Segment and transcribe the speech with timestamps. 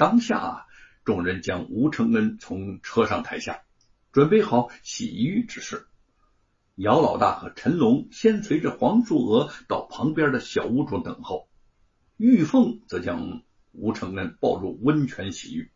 [0.00, 0.66] 当下，
[1.04, 3.64] 众人将吴承恩从车上抬下，
[4.12, 5.88] 准备好洗浴之事。
[6.74, 11.50] 姚老大和陈龙先随着黄素娥到旁边的小屋中等候，
[12.16, 13.42] 玉凤则将
[13.72, 15.70] 吴承恩抱入温泉洗浴。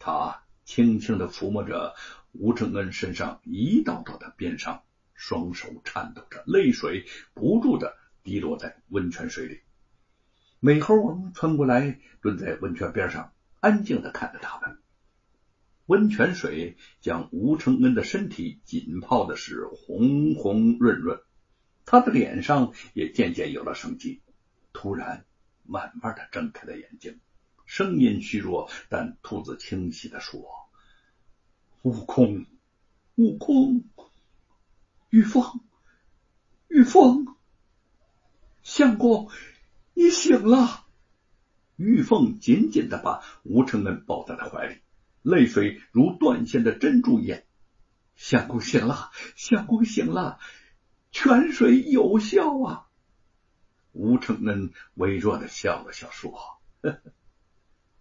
[0.00, 1.94] 他轻轻的抚摸着
[2.32, 4.82] 吴承恩身上一道道的鞭伤，
[5.14, 7.94] 双手颤抖着，泪水不住的
[8.24, 9.60] 滴落在温泉水里。
[10.58, 13.32] 美猴王穿过来，蹲在温泉边上，
[13.62, 14.80] 安静的看着他们。
[15.86, 21.20] 温泉水将吴承恩的身体浸泡的是红红润润，
[21.84, 24.20] 他的脸上也渐渐有了生机。
[24.72, 25.24] 突然，
[25.62, 27.20] 慢慢的睁开了眼睛，
[27.64, 30.44] 声音虚弱，但吐字清晰的说
[31.82, 32.46] ：“悟空，
[33.14, 33.84] 悟空，
[35.08, 35.60] 玉凤，
[36.66, 37.36] 玉凤，
[38.64, 39.30] 相公，
[39.94, 40.80] 你醒了。”
[41.82, 44.76] 玉凤紧紧的把吴承恩抱在了怀里。
[45.22, 47.40] 泪水如断线的珍珠一样，
[48.14, 50.38] 相公醒了，相公醒了，
[51.10, 52.86] 泉水有效啊！
[53.92, 56.32] 吴承恩微弱的笑了笑，说
[56.82, 57.00] ：“呵 呵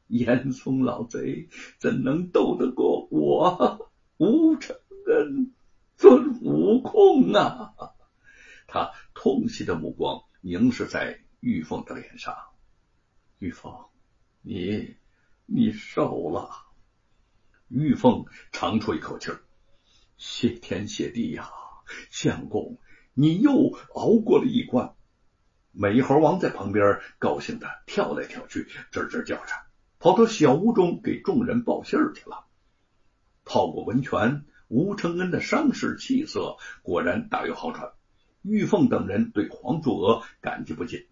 [0.07, 4.75] 严嵩老贼怎能斗得过我吴承
[5.07, 5.53] 恩
[5.95, 7.73] 尊悟空啊？”
[8.67, 12.35] 他痛惜的目光凝视在玉凤的脸上，
[13.41, 13.73] 玉凤，
[14.43, 14.97] 你
[15.47, 16.51] 你瘦了。
[17.69, 19.41] 玉凤长出一口气儿，
[20.15, 21.49] 谢天谢地呀！
[22.11, 22.77] 相公，
[23.15, 24.93] 你又熬过了一关。
[25.71, 29.53] 美猴王在旁边高兴的跳来跳去，吱吱叫着，
[29.97, 32.45] 跑到小屋中给众人报信儿去了。
[33.43, 37.91] 泡过温泉，吴承恩的伤势气色果然大有好转。
[38.43, 41.07] 玉凤等人对黄素娥感激不尽。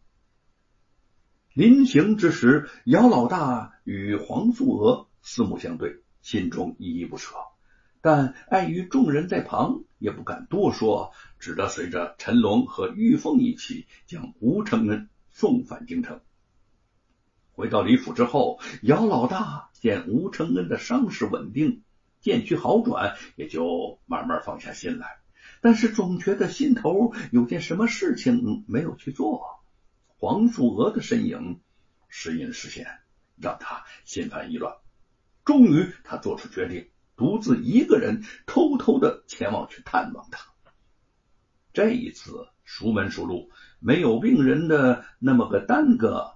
[1.54, 6.02] 临行之时，姚老大与黄素娥四目相对。
[6.22, 7.34] 心中依依不舍，
[8.02, 16.20] 但碍于众人在旁，也不敢多说，只得随着陈龙和玉凤一起将吴承恩送返京城。
[17.54, 21.84] 回到李府之后，姚老大见吴承恩的伤势稳定，
[22.20, 25.22] 渐趋好转，也就慢慢放下心来。
[25.62, 29.59] 但是总觉得心头有件什么事情没有去做。
[30.20, 31.62] 黄素娥的身影
[32.10, 32.86] 时隐时现，
[33.38, 34.76] 让他心烦意乱。
[35.46, 40.52] 终于，他做出决定，独自一个人偷偷的前往去探望他。
[41.72, 43.50] 这一次熟门熟路，
[43.80, 46.34] 没有病人的那么个耽搁，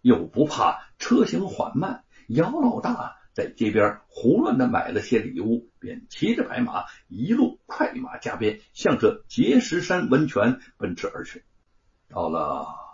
[0.00, 2.04] 又不怕车行缓慢。
[2.28, 11.44] 姚老大在街边胡乱的买了些礼物，便骑着白马一路快马加鞭，向着碣石山温泉奔驰而去。
[12.08, 12.87] 到了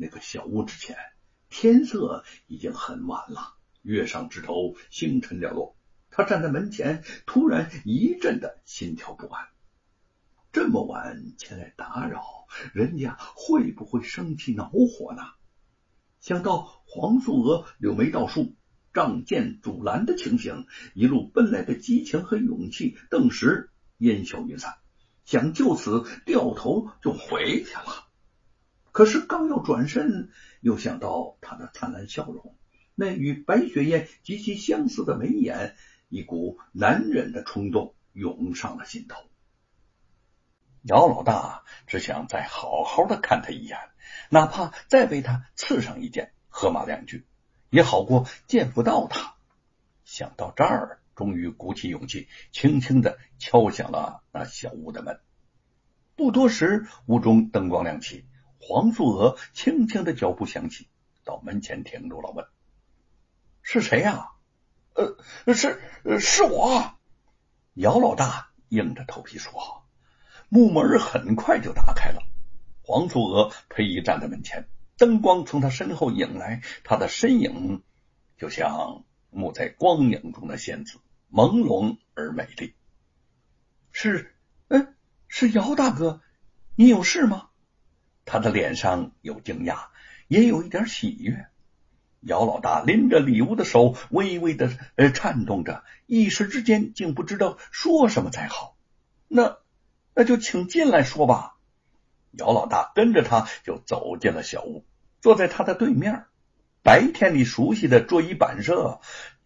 [0.00, 0.96] 那个小屋之前，
[1.50, 3.54] 天色已经很晚了。
[3.82, 5.76] 月上枝头，星辰寥落。
[6.10, 9.48] 他站在门前，突然一阵的心跳不安。
[10.52, 12.24] 这么晚前来打扰，
[12.72, 15.22] 人家会不会生气恼火呢？
[16.18, 18.56] 想到黄素娥柳眉倒竖、
[18.92, 24.78] 仗剑阻拦的情形，一路奔来的激情和勇气顿时烟消云散。
[25.24, 28.09] 想就此掉头就回去了，
[29.00, 30.28] 可是刚要转身，
[30.60, 32.54] 又想到他的灿烂笑容。
[32.94, 35.74] 那与白雪燕极其相似的眉眼，
[36.10, 39.16] 一股难忍的冲动涌上了心头。
[40.82, 43.78] 姚老大只想再好好的看他一眼，
[44.28, 47.24] 哪怕再为他刺上一剑，喝骂两句，
[47.70, 49.34] 也好过见不到他。
[50.04, 55.20] 想到这儿，终于鼓起勇气，轻轻的敲响了那小屋的门。
[56.16, 58.26] 不多时，屋中灯光亮起，
[58.60, 60.86] 黄素娥轻轻的脚步响起，
[61.24, 62.46] 到门前停住了，问。
[63.62, 64.30] 是谁呀？
[64.94, 65.80] 呃，是
[66.20, 66.94] 是我。
[67.74, 69.84] 姚老大硬着头皮说。
[70.52, 72.22] 木门很快就打开了，
[72.82, 74.66] 黄素娥裴仪站在门前，
[74.96, 77.84] 灯光从他身后引来，他的身影
[78.36, 80.98] 就像沐在光影中的仙子，
[81.30, 82.74] 朦胧而美丽。
[83.92, 84.34] 是，
[84.66, 84.96] 嗯，
[85.28, 86.20] 是姚大哥，
[86.74, 87.49] 你有事吗？
[88.30, 89.86] 他的脸上有惊讶，
[90.28, 91.46] 也有一点喜悦。
[92.20, 98.76] 姚老大拎着礼物的手微微的呃颤动着，一时之间竟不知道说什么才好。
[99.26, 99.58] 那
[100.14, 101.56] 那就请进来说吧。
[102.30, 104.84] 姚老大跟着他就走进了小屋，
[105.20, 106.26] 坐在他的对面。
[106.84, 109.00] 白天里熟悉的桌椅板设，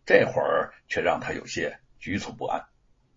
[0.04, 2.66] 这会儿却让他有些局促不安。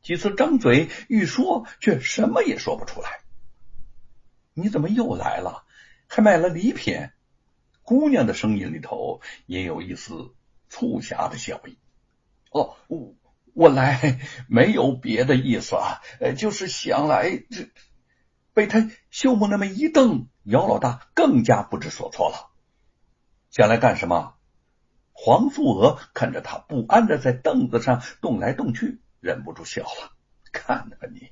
[0.01, 3.19] 几次张嘴欲说，却什么也说不出来。
[4.57, 5.63] 你怎么又来了？
[6.07, 7.09] 还买了礼品？
[7.83, 10.33] 姑娘的声音里头也有一丝
[10.68, 11.77] 促狭的笑意。
[12.50, 13.13] 哦，我
[13.54, 14.19] 我来
[14.50, 17.69] 没有别的意思啊，呃，就是想来这
[18.56, 22.50] 被他秀木那么一瞪，姚老大更加不知所措了。
[23.51, 24.33] 想来干什么？
[25.13, 30.13] 黄素娥看着他不安的在凳子上动来动去，忍不住笑了。
[30.51, 31.31] 看看你，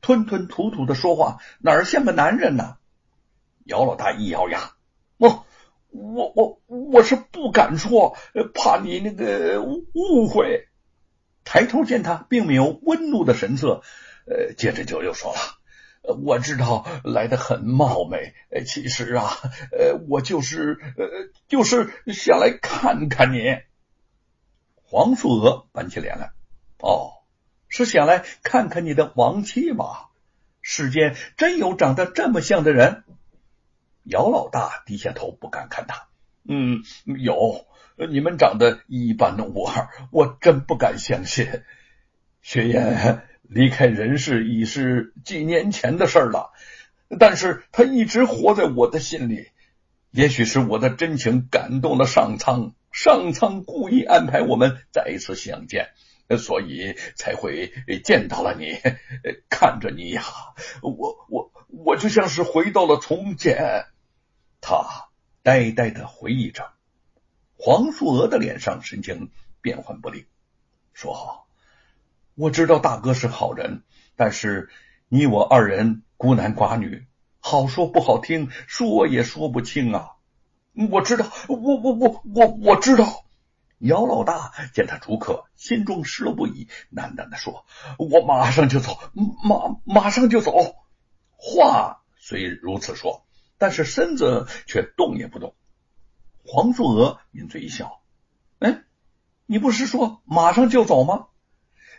[0.00, 2.76] 吞吞吐吐的说话，哪儿像个男人呢？
[3.64, 4.72] 姚老大一咬牙，
[5.18, 5.44] 我
[5.90, 8.16] 我我我是不敢说，
[8.54, 10.66] 怕你那个误会。
[11.44, 13.82] 抬头见他并没有温怒的神色，
[14.26, 15.38] 呃，接着就又说了。
[16.24, 18.34] 我知道来的很冒昧，
[18.66, 19.30] 其实啊，
[19.72, 21.06] 呃，我就是呃，
[21.48, 23.56] 就是想来看看你。
[24.82, 26.32] 黄素娥板起脸来，
[26.78, 27.19] 哦，
[27.70, 29.86] 是想来看看你的亡妻吗？
[30.60, 33.04] 世间真有长得这么像的人？
[34.04, 36.08] 姚老大低下头，不敢看他。
[36.46, 37.64] 嗯，有，
[38.10, 41.62] 你们长得一般无二，我真不敢相信。
[42.42, 43.22] 雪雁。
[43.42, 46.52] 离开人世已是几年前的事了，
[47.18, 49.48] 但是他一直活在我的心里。
[50.12, 55.88] 也许是我的真情感动了上苍，上苍故意安排我们再一次相见，
[56.38, 57.72] 所以才会
[58.04, 58.78] 见到了你。
[59.48, 60.22] 看着你呀，
[60.82, 63.86] 我我我就像是回到了从前。
[64.60, 65.08] 他
[65.42, 66.72] 呆呆的回忆着，
[67.56, 69.30] 黄素娥的脸上神情
[69.60, 70.26] 变幻不定，
[70.92, 71.46] 说。
[72.36, 73.82] 我知道大哥是好人，
[74.16, 74.70] 但是
[75.08, 77.06] 你我二人孤男寡女，
[77.38, 80.12] 好说不好听，说也说不清啊。
[80.90, 83.24] 我知道，我我我我我知道。
[83.80, 87.64] 姚老大见他逐客，心中失落不已，喃喃的说
[87.98, 90.52] ：“我马上就走，马马上就走。”
[91.36, 93.24] 话虽如此说，
[93.56, 95.54] 但是身子却动也不动。
[96.44, 98.02] 黄素娥抿嘴一笑
[98.60, 98.82] ：“哎，
[99.46, 101.28] 你不是说马上就走吗？”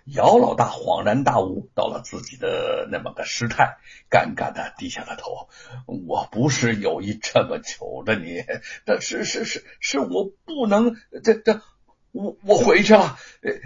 [0.06, 3.78] 姚老大恍然大悟，到了自己的那么个失态，
[4.10, 5.48] 尴尬的低下了头。
[5.86, 8.44] 我不是有意这么求着你，
[8.86, 11.62] 但是是是是我不能，这这
[12.12, 13.18] 我我回去了。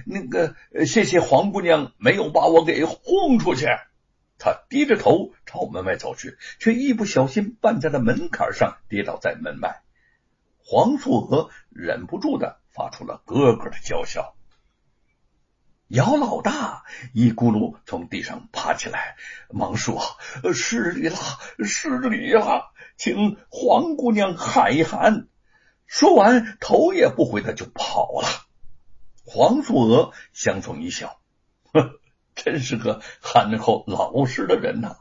[0.05, 0.55] 那个
[0.85, 3.67] 谢谢黄姑娘没有把我给轰出去。
[4.38, 9.81] 他低着头朝门外走去，却一不小心绊在了门槛上，跌倒在门外。
[10.57, 14.34] 黄素娥忍不住的发出了咯咯的娇笑。
[15.87, 16.83] 姚老大
[17.13, 19.17] 一咕噜从地上爬起来，
[19.49, 20.01] 忙说
[20.53, 21.17] ：“失礼了，
[21.63, 25.27] 失礼了，请黄姑娘海涵。”
[25.85, 28.27] 说完，头也不回的就跑了。
[29.25, 31.19] 黄素娥相逢一笑，
[31.71, 31.99] 呵，
[32.33, 34.97] 真是个憨厚老实的人呐。